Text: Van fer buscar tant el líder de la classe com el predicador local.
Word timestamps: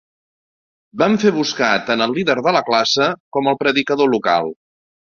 Van 1.01 1.17
fer 1.25 1.33
buscar 1.35 1.69
tant 1.91 2.07
el 2.07 2.17
líder 2.19 2.39
de 2.49 2.57
la 2.59 2.65
classe 2.71 3.13
com 3.39 3.53
el 3.55 3.63
predicador 3.65 4.15
local. 4.19 4.55